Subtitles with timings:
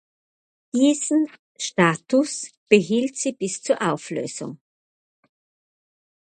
[0.73, 1.27] Diesen
[1.59, 4.57] Status behielt sie bis zur Auflösung.